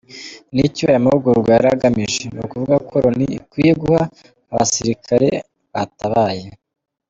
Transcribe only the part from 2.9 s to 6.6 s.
Loni ikwiye guha abasirikare batabaye.